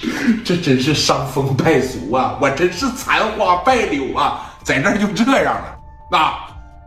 [0.44, 2.38] 这真是伤风败俗啊！
[2.40, 4.50] 我真是残花败柳啊！
[4.64, 5.78] 在那就这样了。
[6.10, 6.34] 那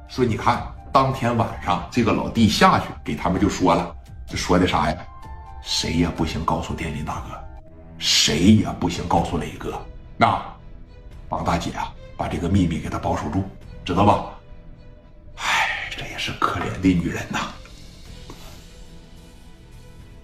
[0.08, 3.96] 说你看，当天晚上这个老弟下去给他们就说了，
[4.28, 4.98] 这说的啥呀？
[5.62, 7.40] 谁也不行告诉电林大哥，
[8.00, 9.80] 谁也不行告诉磊哥。
[10.18, 10.42] 那
[11.30, 13.44] 王大姐啊，把这个秘密给他保守住，
[13.86, 14.26] 知道吧？
[15.38, 17.40] 唉，这也是可怜的女人呐。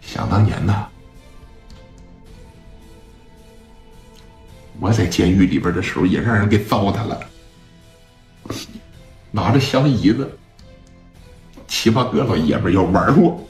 [0.01, 0.87] 想当年呢。
[4.79, 7.19] 我在监狱里边的时候，也让人给糟蹋了，
[9.29, 10.37] 拿着香姨子，
[11.67, 13.45] 七八个老爷们要玩我，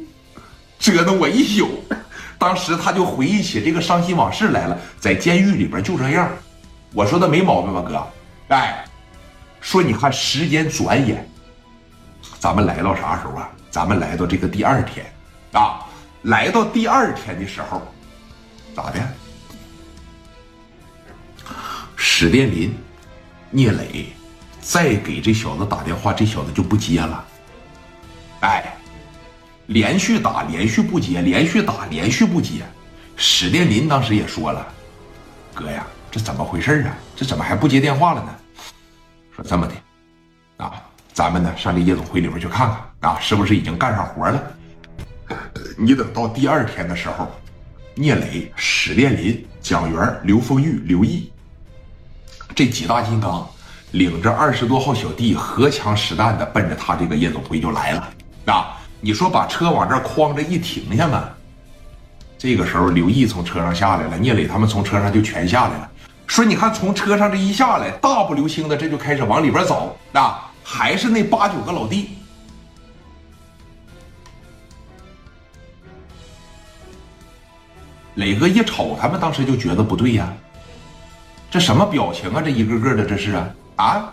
[0.78, 1.84] 折腾我一宿。
[2.38, 6.30] 当时他就回忆起这个伤心往事来了，在监狱里边就这样。
[6.92, 8.54] 我说的没毛病吧，哥？
[8.54, 8.84] 哎，
[9.60, 11.28] 说你看时间转眼，
[12.38, 13.50] 咱们来到啥时候啊？
[13.70, 15.04] 咱们来到这个第二天
[15.52, 15.84] 啊，
[16.22, 17.82] 来到第二天的时候，
[18.74, 19.00] 咋的？
[22.08, 22.72] 史殿林、
[23.50, 24.06] 聂磊
[24.60, 27.24] 再给这小子打电话，这小子就不接了。
[28.40, 28.74] 哎，
[29.66, 32.62] 连续打，连续不接，连续打，连续不接。
[33.16, 34.66] 史殿林当时也说了
[35.52, 36.96] ：“哥呀，这怎么回事啊？
[37.16, 38.34] 这怎么还不接电话了呢？”
[39.34, 39.74] 说这么的，
[40.64, 40.80] 啊，
[41.12, 42.68] 咱们呢上这夜总会里边去看
[43.00, 44.42] 看啊，是不是已经干上活了？
[45.76, 47.28] 你等到第二天的时候，
[47.94, 51.30] 聂磊、史殿林、蒋元、刘丰玉、刘毅。
[52.56, 53.46] 这几大金刚
[53.90, 58.08] 领着二十多号小弟，荷枪实弹的奔着他这个夜总会就来了。
[58.46, 61.28] 啊，你说把车往这框着一停下嘛？
[62.38, 65.90] 这个时候，刘毅从车上下来了，聂磊他们从车上就全下来了。
[66.26, 69.94] 说你看，从车上这一下来，大步流星的这就开始往里边走。
[70.14, 72.08] 啊，还是那八九个老弟。
[78.14, 80.32] 磊哥一瞅他们，当时就觉得不对呀。
[81.56, 82.42] 这什么表情啊？
[82.44, 84.12] 这一个个的，这是啊啊！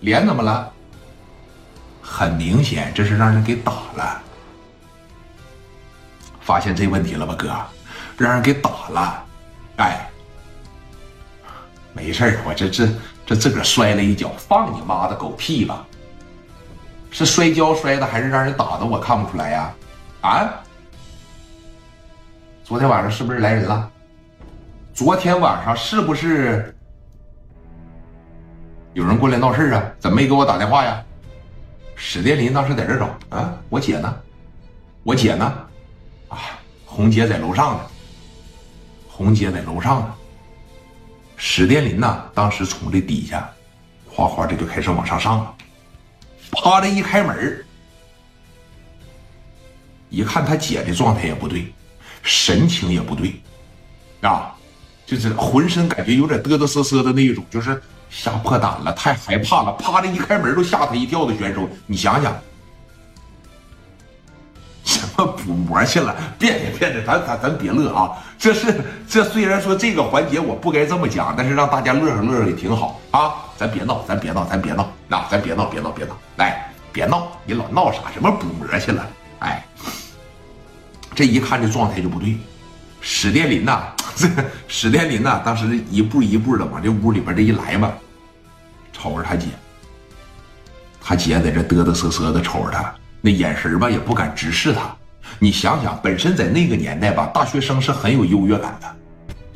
[0.00, 0.72] 脸怎么了？
[2.00, 4.22] 很明显，这是让人给打了。
[6.40, 7.54] 发现这问题了吧，哥？
[8.16, 9.22] 让人给打了。
[9.76, 10.08] 哎，
[11.92, 12.88] 没事我这这
[13.26, 15.84] 这自个摔了一跤，放你妈的狗屁吧！
[17.10, 18.86] 是摔跤摔的，还是让人打的？
[18.86, 19.74] 我看不出来呀。
[20.22, 20.48] 啊？
[22.64, 23.90] 昨天晚上是不是来人了？
[24.98, 26.76] 昨天晚上是不是
[28.94, 29.92] 有人过来闹事啊？
[30.00, 31.00] 怎么没给我打电话呀？
[31.94, 34.20] 史殿林当时在这找啊，我姐呢？
[35.04, 35.44] 我姐呢？
[36.26, 36.36] 啊，
[36.84, 37.86] 红姐在楼上呢。
[39.06, 40.14] 红姐在楼上呢。
[41.36, 42.24] 史殿林呢？
[42.34, 43.48] 当时从这底下
[44.10, 45.54] 哗哗的就开始往上上了，
[46.50, 47.64] 啪的一开门，
[50.08, 51.72] 一看他姐的状态也不对，
[52.24, 53.40] 神情也不对，
[54.22, 54.56] 啊。
[55.08, 62.36] 就是浑身感觉有点嘚嘚瑟瑟的那一种，就是吓破胆了，太害怕了，啪的一开门都吓他一跳的选手，你想想，
[64.84, 66.14] 什么补膜去了？
[66.38, 68.10] 别别别的，咱咱咱别乐啊！
[68.38, 73.32] 这是这虽然说这个环节我不该这么讲，但是让大家乐呵乐呵也挺好啊！
[73.56, 77.28] 咱别闹，咱别闹，咱别闹，那咱别闹，别闹，别闹，来，别闹！
[77.46, 78.00] 你老闹啥？
[78.12, 79.06] 什么补膜去了？
[79.38, 79.64] 哎，
[81.14, 82.36] 这一看这状态就不对。
[83.00, 84.28] 史殿林呐，这
[84.66, 87.92] 史殿林呐，当时一步一步的往这屋里边这一来吧，
[88.92, 89.46] 瞅着他姐，
[91.00, 94.80] 他姐在这嘚嘚瑟瑟的瞅着他，那眼神吧也不敢直视他。
[95.38, 98.96] 你想想，本身在那个年代吧，大学生是很有优越感的，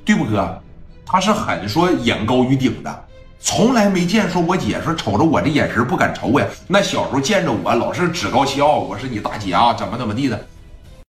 [0.05, 0.57] 对不哥？
[1.05, 3.05] 他是很说眼高于顶的，
[3.41, 6.47] 从来没见说我姐说瞅着我这眼神不敢瞅我呀。
[6.69, 10.47] 那小时候见着我老是趾高气傲，我是你大姐啊，怎么怎么地的。